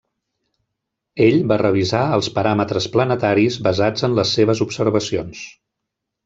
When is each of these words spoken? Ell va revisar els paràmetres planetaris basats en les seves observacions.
Ell 1.25 1.35
va 1.51 1.57
revisar 1.61 2.01
els 2.17 2.29
paràmetres 2.37 2.87
planetaris 2.97 3.59
basats 3.69 4.07
en 4.09 4.17
les 4.21 4.33
seves 4.39 4.65
observacions. 4.67 5.45